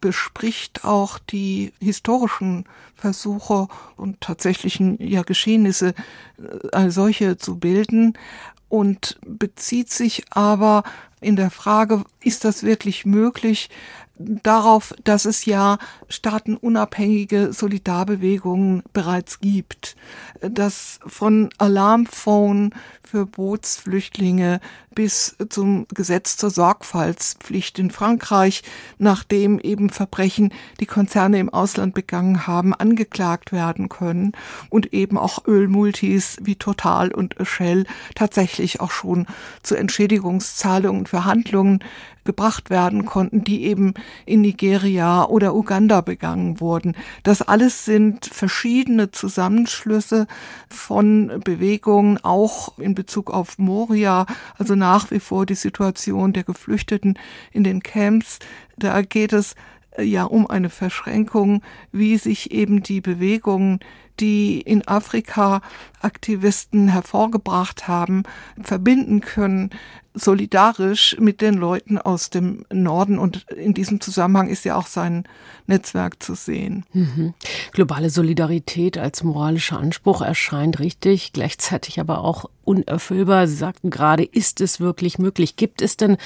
[0.00, 5.94] bespricht auch die historischen Versuche und tatsächlichen ja, Geschehnisse
[6.38, 8.14] äh, als solche zu bilden
[8.68, 10.84] und bezieht sich aber
[11.20, 13.68] in der Frage, ist das wirklich möglich,
[14.18, 19.96] darauf, dass es ja staatenunabhängige Solidarbewegungen bereits gibt,
[20.40, 24.60] dass von Alarmphone für Bootsflüchtlinge
[24.94, 28.62] bis zum Gesetz zur Sorgfaltspflicht in Frankreich,
[28.98, 34.32] nachdem eben Verbrechen, die Konzerne im Ausland begangen haben, angeklagt werden können
[34.68, 39.26] und eben auch Ölmultis wie Total und Shell tatsächlich auch schon
[39.62, 41.80] zu Entschädigungszahlungen für Handlungen
[42.24, 43.94] gebracht werden konnten, die eben
[44.26, 46.94] in Nigeria oder Uganda begangen wurden.
[47.22, 50.26] Das alles sind verschiedene Zusammenschlüsse
[50.68, 54.26] von Bewegungen, auch in Bezug auf Moria,
[54.58, 57.16] also nach wie vor die Situation der Geflüchteten
[57.52, 58.40] in den Camps.
[58.76, 59.54] Da geht es
[59.92, 61.62] äh, ja um eine Verschränkung,
[61.92, 63.78] wie sich eben die Bewegungen,
[64.20, 65.62] die in Afrika
[66.00, 68.22] Aktivisten hervorgebracht haben,
[68.60, 69.70] verbinden können,
[70.14, 73.18] solidarisch mit den Leuten aus dem Norden.
[73.18, 75.24] Und in diesem Zusammenhang ist ja auch sein
[75.66, 76.84] Netzwerk zu sehen.
[76.92, 77.34] Mhm.
[77.72, 83.46] Globale Solidarität als moralischer Anspruch erscheint richtig, gleichzeitig aber auch unerfüllbar.
[83.46, 85.56] Sie sagten gerade, ist es wirklich möglich?
[85.56, 86.16] Gibt es denn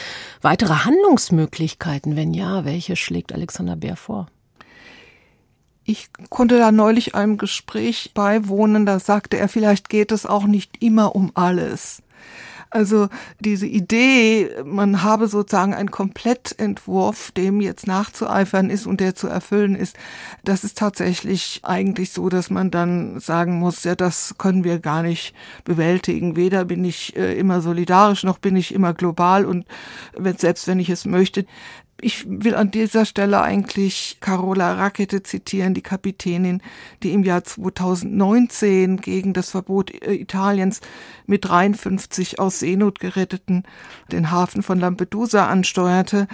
[0.41, 2.17] weitere Handlungsmöglichkeiten?
[2.17, 4.29] Wenn ja, welche schlägt Alexander Bär vor?
[5.85, 10.83] Ich konnte da neulich einem Gespräch beiwohnen, da sagte er, vielleicht geht es auch nicht
[10.83, 12.03] immer um alles.
[12.75, 19.29] Also diese Idee, man habe sozusagen einen Komplettentwurf, dem jetzt nachzueifern ist und der zu
[19.29, 19.97] erfüllen ist,
[20.43, 25.05] das ist tatsächlich eigentlich so, dass man dann sagen muss, ja, das können wir gar
[25.05, 26.35] nicht bewältigen.
[26.35, 29.67] Weder bin ich äh, immer solidarisch, noch bin ich immer global und
[30.37, 31.47] selbst wenn ich es möchte,
[32.01, 36.61] ich will an dieser Stelle eigentlich Carola Rakete zitieren, die Kapitänin,
[37.03, 40.81] die im Jahr 2019 gegen das Verbot äh, Italiens
[41.27, 43.65] mit 53 aus Seenot geretteten
[44.13, 46.27] den Hafen von Lampedusa ansteuerte.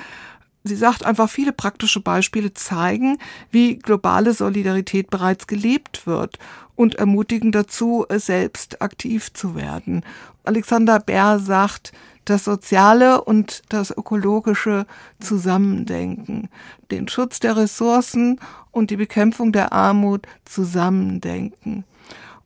[0.63, 3.19] Sie sagt einfach, viele praktische Beispiele zeigen,
[3.51, 6.39] wie globale Solidarität bereits gelebt wird
[6.77, 10.05] und ermutigen dazu, selbst aktiv zu werden.
[10.45, 11.93] Alexander Bär sagt,
[12.25, 14.87] das Soziale und das Ökologische
[15.21, 16.49] zusammendenken,
[16.91, 21.85] den Schutz der Ressourcen und die Bekämpfung der Armut zusammendenken.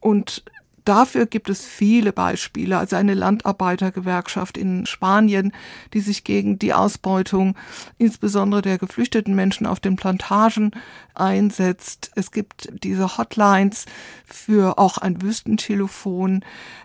[0.00, 0.44] Und
[0.84, 2.76] Dafür gibt es viele Beispiele.
[2.76, 5.52] Also eine Landarbeitergewerkschaft in Spanien,
[5.94, 7.56] die sich gegen die Ausbeutung
[7.96, 10.72] insbesondere der geflüchteten Menschen auf den Plantagen
[11.14, 12.10] einsetzt.
[12.16, 13.86] Es gibt diese Hotlines
[14.26, 16.44] für auch ein Wüstentelefon.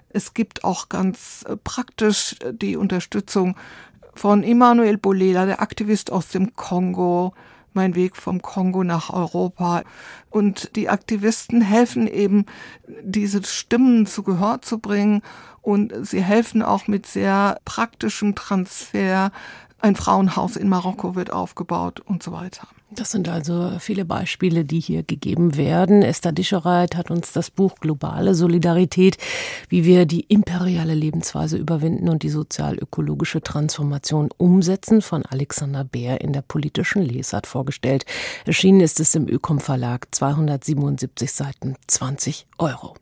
[0.10, 3.56] Es gibt auch ganz äh, praktisch die Unterstützung
[4.14, 7.34] von Emmanuel Bolela, der Aktivist aus dem Kongo,
[7.74, 9.84] mein Weg vom Kongo nach Europa.
[10.30, 12.46] Und die Aktivisten helfen eben,
[13.02, 15.22] diese Stimmen zu Gehör zu bringen
[15.62, 19.32] und sie helfen auch mit sehr praktischem Transfer.
[19.80, 22.68] Ein Frauenhaus in Marokko wird aufgebaut und so weiter.
[22.92, 26.02] Das sind also viele Beispiele, die hier gegeben werden.
[26.02, 29.18] Esther Dischereit hat uns das Buch Globale Solidarität,
[29.70, 36.34] wie wir die imperiale Lebensweise überwinden und die sozial-ökologische Transformation umsetzen, von Alexander Bär in
[36.34, 38.06] der politischen Lesart vorgestellt.
[38.46, 42.96] Erschienen ist es im Ökom Verlag, 277 Seiten, 20 Euro.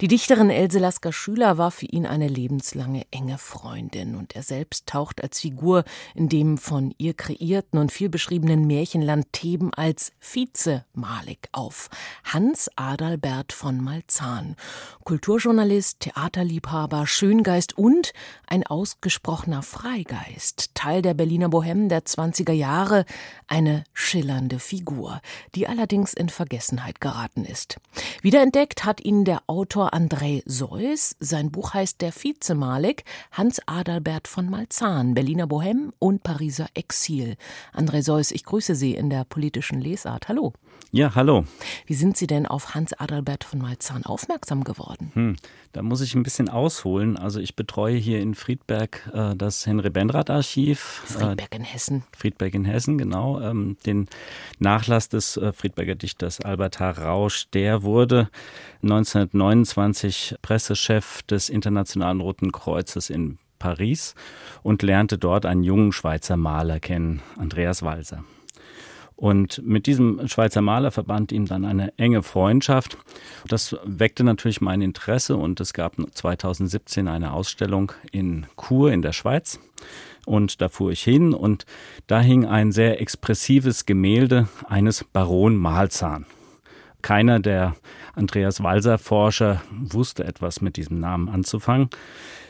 [0.00, 4.86] Die Dichterin Else Lasker Schüler war für ihn eine lebenslange enge Freundin und er selbst
[4.86, 5.84] taucht als Figur
[6.14, 11.90] in dem von ihr kreierten und viel beschriebenen Märchenland Theben als Vize Malik auf.
[12.24, 14.56] Hans Adalbert von Malzahn,
[15.04, 18.14] Kulturjournalist, Theaterliebhaber, Schöngeist und
[18.46, 23.04] ein ausgesprochener Freigeist, Teil der Berliner Bohème der 20er Jahre,
[23.48, 25.20] eine schillernde Figur,
[25.54, 27.76] die allerdings in Vergessenheit geraten ist.
[28.22, 31.16] Wiederentdeckt hat ihn der Autor André Seuss.
[31.20, 37.36] Sein Buch heißt Der Vizemalik, Hans Adalbert von Malzahn, Berliner Bohème und Pariser Exil.
[37.74, 40.28] André Seuss, ich grüße Sie in der politischen Lesart.
[40.28, 40.52] Hallo.
[40.92, 41.44] Ja, hallo.
[41.86, 45.12] Wie sind Sie denn auf Hans Adalbert von Malzahn aufmerksam geworden?
[45.14, 45.36] Hm,
[45.72, 47.16] da muss ich ein bisschen ausholen.
[47.16, 51.02] Also ich betreue hier in Friedberg äh, das Henry-Benrath-Archiv.
[51.04, 52.02] Äh, Friedberg in Hessen.
[52.16, 53.40] Friedberg in Hessen, genau.
[53.40, 54.08] Ähm, den
[54.58, 56.90] Nachlass des äh, Friedberger Dichters Albert H.
[56.90, 58.28] Rausch, der wurde
[58.82, 64.16] 1929 Pressechef des Internationalen Roten Kreuzes in Paris
[64.64, 68.24] und lernte dort einen jungen Schweizer Maler kennen, Andreas Walser.
[69.20, 72.96] Und mit diesem Schweizer Maler verband ihm dann eine enge Freundschaft.
[73.46, 79.12] Das weckte natürlich mein Interesse und es gab 2017 eine Ausstellung in Chur in der
[79.12, 79.60] Schweiz.
[80.24, 81.66] Und da fuhr ich hin und
[82.06, 86.24] da hing ein sehr expressives Gemälde eines Baron Malzahn.
[87.02, 87.76] Keiner der
[88.14, 91.90] Andreas Walser Forscher wusste etwas mit diesem Namen anzufangen.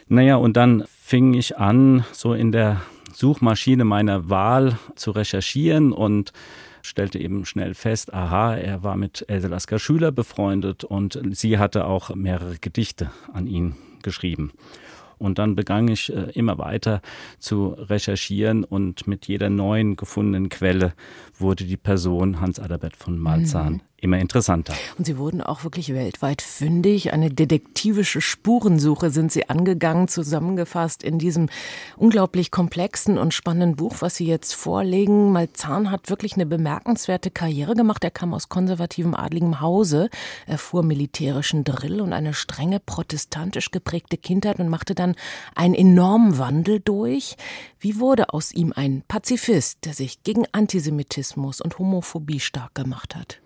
[0.07, 2.81] Naja, und dann fing ich an, so in der
[3.13, 6.33] Suchmaschine meiner Wahl zu recherchieren und
[6.83, 11.85] stellte eben schnell fest, aha, er war mit Else Lasker Schüler befreundet und sie hatte
[11.87, 14.53] auch mehrere Gedichte an ihn geschrieben.
[15.19, 17.03] Und dann begann ich äh, immer weiter
[17.39, 20.95] zu recherchieren und mit jeder neuen gefundenen Quelle
[21.39, 24.75] wurde die Person Hans Adalbert von Malzahn mhm immer interessanter.
[24.99, 27.13] Und Sie wurden auch wirklich weltweit fündig.
[27.13, 31.49] Eine detektivische Spurensuche sind Sie angegangen, zusammengefasst in diesem
[31.97, 35.33] unglaublich komplexen und spannenden Buch, was Sie jetzt vorlegen.
[35.33, 38.03] Malzahn hat wirklich eine bemerkenswerte Karriere gemacht.
[38.05, 40.11] Er kam aus konservativem adligem Hause,
[40.47, 45.15] erfuhr militärischen Drill und eine strenge protestantisch geprägte Kindheit und machte dann
[45.55, 47.37] einen enormen Wandel durch.
[47.79, 53.41] Wie wurde aus ihm ein Pazifist, der sich gegen Antisemitismus und Homophobie stark gemacht hat?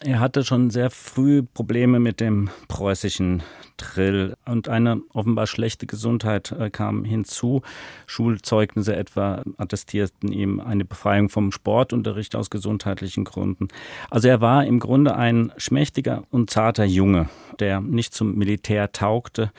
[0.00, 3.42] Er hatte schon sehr früh Probleme mit dem preußischen
[3.78, 7.62] Drill und eine offenbar schlechte Gesundheit äh, kam hinzu.
[8.06, 13.68] Schulzeugnisse etwa attestierten ihm eine Befreiung vom Sportunterricht aus gesundheitlichen Gründen.
[14.10, 19.50] Also er war im Grunde ein schmächtiger und zarter Junge, der nicht zum Militär taugte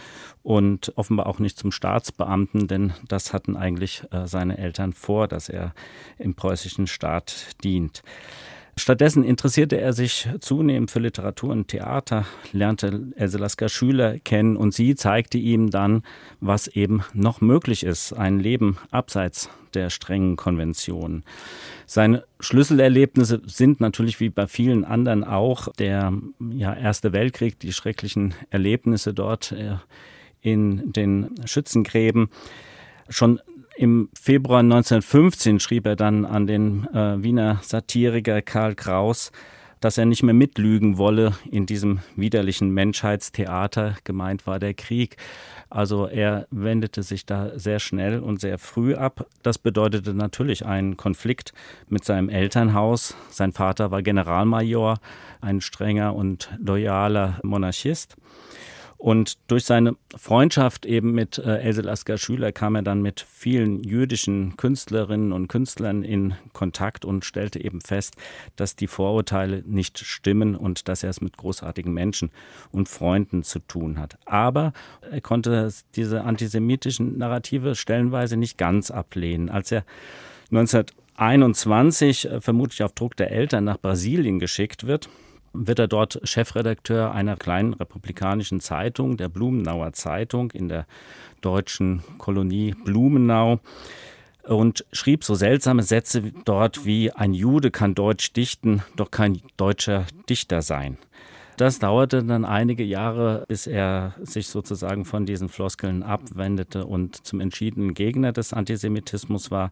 [0.43, 5.49] und offenbar auch nicht zum Staatsbeamten, denn das hatten eigentlich äh, seine Eltern vor, dass
[5.49, 5.73] er
[6.17, 8.03] im preußischen Staat dient.
[8.79, 14.71] Stattdessen interessierte er sich zunehmend für Literatur und Theater, lernte Else Lasker Schüler kennen und
[14.71, 16.03] sie zeigte ihm dann,
[16.41, 21.23] was eben noch möglich ist, ein Leben abseits der strengen Konventionen.
[21.87, 26.13] Seine Schlüsselerlebnisse sind natürlich wie bei vielen anderen auch der
[26.51, 29.77] ja, Erste Weltkrieg, die schrecklichen Erlebnisse dort äh,
[30.41, 32.29] in den Schützengräben.
[33.09, 33.39] Schon
[33.77, 39.31] im Februar 1915 schrieb er dann an den äh, Wiener Satiriker Karl Kraus,
[39.79, 43.95] dass er nicht mehr mitlügen wolle in diesem widerlichen Menschheitstheater.
[44.03, 45.17] Gemeint war der Krieg.
[45.69, 49.27] Also er wendete sich da sehr schnell und sehr früh ab.
[49.43, 51.53] Das bedeutete natürlich einen Konflikt
[51.87, 53.15] mit seinem Elternhaus.
[53.29, 54.97] Sein Vater war Generalmajor,
[55.41, 58.15] ein strenger und loyaler Monarchist.
[58.97, 63.83] Und durch seine Freundschaft eben mit äh, Else Lasker Schüler kam er dann mit vielen
[63.83, 68.15] jüdischen Künstlerinnen und Künstlern in Kontakt und stellte eben fest,
[68.55, 72.31] dass die Vorurteile nicht stimmen und dass er es mit großartigen Menschen
[72.71, 74.17] und Freunden zu tun hat.
[74.25, 74.73] Aber
[75.11, 79.49] er konnte diese antisemitischen Narrative stellenweise nicht ganz ablehnen.
[79.49, 79.85] Als er
[80.49, 85.07] 1921 äh, vermutlich auf Druck der Eltern nach Brasilien geschickt wird,
[85.65, 90.85] wird er dort Chefredakteur einer kleinen republikanischen Zeitung, der Blumenauer Zeitung in der
[91.41, 93.59] deutschen Kolonie Blumenau
[94.43, 100.05] und schrieb so seltsame Sätze dort wie ein Jude kann Deutsch dichten, doch kein deutscher
[100.29, 100.97] Dichter sein.
[101.57, 107.39] Das dauerte dann einige Jahre, bis er sich sozusagen von diesen Floskeln abwendete und zum
[107.39, 109.71] entschiedenen Gegner des Antisemitismus war.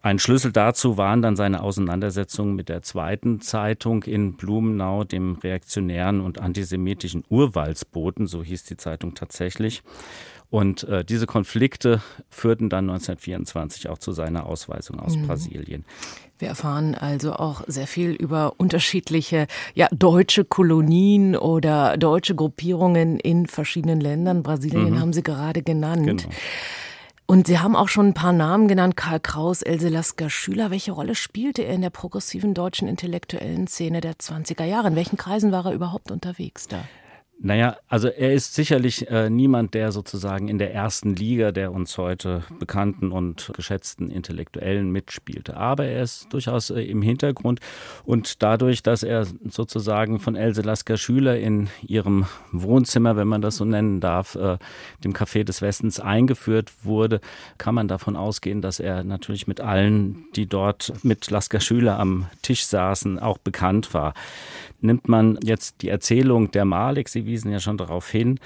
[0.00, 6.20] Ein Schlüssel dazu waren dann seine Auseinandersetzungen mit der zweiten Zeitung in Blumenau, dem reaktionären
[6.20, 9.82] und antisemitischen Urwaldsboten, so hieß die Zeitung tatsächlich.
[10.50, 15.26] Und äh, diese Konflikte führten dann 1924 auch zu seiner Ausweisung aus mhm.
[15.26, 15.84] Brasilien.
[16.38, 23.46] Wir erfahren also auch sehr viel über unterschiedliche ja, deutsche Kolonien oder deutsche Gruppierungen in
[23.46, 24.42] verschiedenen Ländern.
[24.42, 25.00] Brasilien mhm.
[25.00, 26.06] haben Sie gerade genannt.
[26.06, 26.34] Genau.
[27.30, 30.70] Und Sie haben auch schon ein paar Namen genannt, Karl Kraus, Else Lasker Schüler.
[30.70, 34.88] Welche Rolle spielte er in der progressiven deutschen intellektuellen Szene der 20er Jahre?
[34.88, 36.78] In welchen Kreisen war er überhaupt unterwegs da?
[37.40, 41.96] Naja, also er ist sicherlich äh, niemand, der sozusagen in der ersten Liga der uns
[41.96, 45.56] heute bekannten und geschätzten Intellektuellen mitspielte.
[45.56, 47.60] Aber er ist durchaus äh, im Hintergrund
[48.04, 53.54] und dadurch, dass er sozusagen von Else Lasker Schüler in ihrem Wohnzimmer, wenn man das
[53.54, 54.58] so nennen darf, äh,
[55.04, 57.20] dem Café des Westens eingeführt wurde,
[57.56, 62.26] kann man davon ausgehen, dass er natürlich mit allen, die dort mit Lasker Schüler am
[62.42, 64.14] Tisch saßen, auch bekannt war.
[64.80, 68.40] Nimmt man jetzt die Erzählung der Malik, Sie wiesen ja schon darauf hin,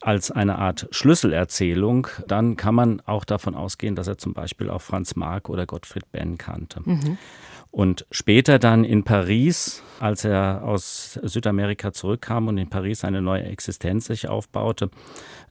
[0.00, 4.80] als eine Art Schlüsselerzählung, dann kann man auch davon ausgehen, dass er zum Beispiel auch
[4.80, 6.80] Franz Marc oder Gottfried Benn kannte.
[6.84, 7.18] Mhm.
[7.70, 13.44] Und später dann in Paris, als er aus Südamerika zurückkam und in Paris eine neue
[13.44, 14.90] Existenz sich aufbaute,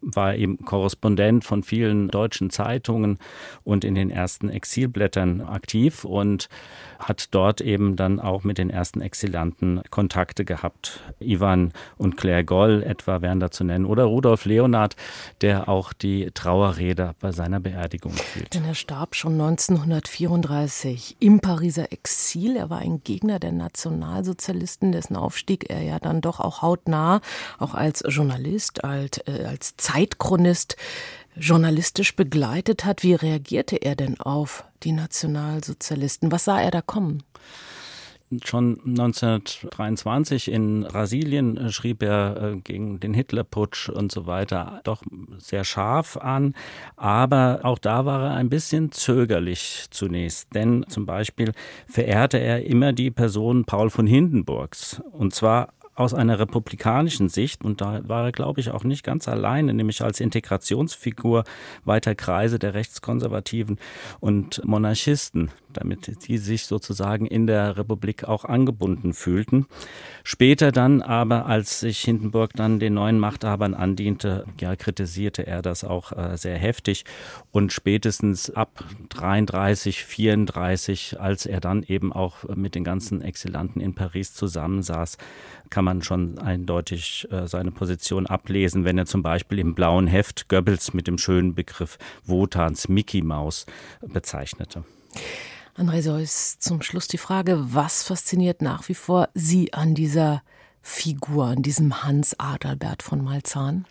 [0.01, 3.19] war eben Korrespondent von vielen deutschen Zeitungen
[3.63, 6.49] und in den ersten Exilblättern aktiv und
[6.99, 11.01] hat dort eben dann auch mit den ersten Exilanten Kontakte gehabt.
[11.19, 14.95] Ivan und Claire Goll etwa wären da zu nennen oder Rudolf Leonard,
[15.41, 18.53] der auch die Trauerrede bei seiner Beerdigung hielt.
[18.53, 22.08] Denn er starb schon 1934 im Pariser Exil.
[22.55, 27.21] Er war ein Gegner der Nationalsozialisten, dessen Aufstieg er ja dann doch auch hautnah,
[27.57, 30.75] auch als Journalist, als, äh, als Zeitchronist
[31.35, 33.03] journalistisch begleitet hat.
[33.03, 36.31] Wie reagierte er denn auf die Nationalsozialisten?
[36.31, 37.23] Was sah er da kommen?
[38.43, 45.01] Schon 1923 in Brasilien äh, schrieb er äh, gegen den Hitlerputsch und so weiter doch
[45.37, 46.53] sehr scharf an.
[46.95, 50.53] Aber auch da war er ein bisschen zögerlich zunächst.
[50.53, 51.53] Denn zum Beispiel
[51.87, 55.01] verehrte er immer die Person Paul von Hindenburgs.
[55.11, 55.69] Und zwar
[55.99, 60.01] aus einer republikanischen Sicht, und da war er, glaube ich, auch nicht ganz alleine, nämlich
[60.01, 61.43] als Integrationsfigur
[61.83, 63.77] weiter Kreise der Rechtskonservativen
[64.21, 69.67] und Monarchisten, damit die sich sozusagen in der Republik auch angebunden fühlten.
[70.23, 75.83] Später dann aber, als sich Hindenburg dann den neuen Machthabern andiente, ja, kritisierte er das
[75.83, 77.05] auch äh, sehr heftig
[77.51, 83.95] und spätestens ab 33, 34, als er dann eben auch mit den ganzen Exilanten in
[83.95, 85.17] Paris zusammensaß,
[85.69, 90.49] kann man schon eindeutig äh, seine Position ablesen, wenn er zum Beispiel im blauen Heft
[90.49, 93.65] Goebbels mit dem schönen Begriff Wotans Mickey Maus
[94.01, 94.83] bezeichnete.
[95.79, 100.43] André Seuss, zum Schluss die Frage, was fasziniert nach wie vor Sie an dieser
[100.81, 103.85] Figur, an diesem Hans Adalbert von Malzahn?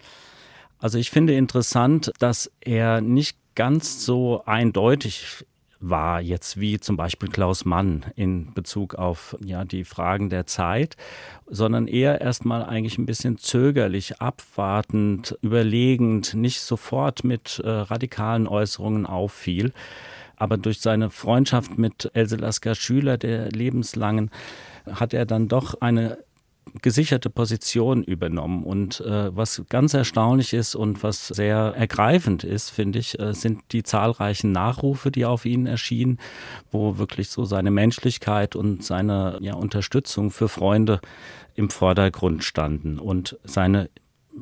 [0.78, 5.46] Also ich finde interessant, dass er nicht ganz so eindeutig
[5.80, 10.96] war jetzt wie zum Beispiel Klaus Mann in Bezug auf ja die Fragen der Zeit,
[11.46, 19.06] sondern eher erstmal eigentlich ein bisschen zögerlich, abwartend, überlegend, nicht sofort mit äh, radikalen Äußerungen
[19.06, 19.72] auffiel.
[20.38, 24.30] Aber durch seine Freundschaft mit Else Lasker Schüler, der lebenslangen,
[24.86, 26.18] hat er dann doch eine
[26.82, 28.62] gesicherte Position übernommen.
[28.62, 33.62] Und äh, was ganz erstaunlich ist und was sehr ergreifend ist, finde ich, äh, sind
[33.72, 36.18] die zahlreichen Nachrufe, die auf ihn erschienen,
[36.70, 41.00] wo wirklich so seine Menschlichkeit und seine ja, Unterstützung für Freunde
[41.54, 43.90] im Vordergrund standen und seine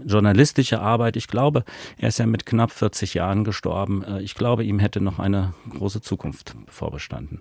[0.05, 1.17] journalistische Arbeit.
[1.17, 1.65] Ich glaube,
[1.99, 4.03] er ist ja mit knapp 40 Jahren gestorben.
[4.03, 7.41] Äh, ich glaube, ihm hätte noch eine große Zukunft vorbestanden.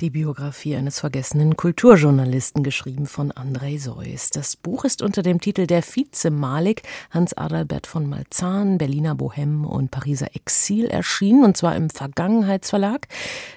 [0.00, 4.30] Die Biografie eines vergessenen Kulturjournalisten, geschrieben von André Seuss.
[4.30, 9.64] Das Buch ist unter dem Titel Der Vize Malik, Hans Adalbert von Malzahn, Berliner Bohème
[9.64, 13.08] und Pariser Exil erschienen, und zwar im Vergangenheitsverlag.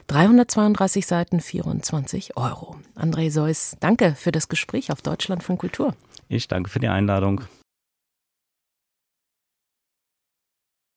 [0.07, 2.75] 332 Seiten, 24 Euro.
[2.95, 5.95] André Seuss, danke für das Gespräch auf Deutschland von Kultur.
[6.27, 7.41] Ich danke für die Einladung.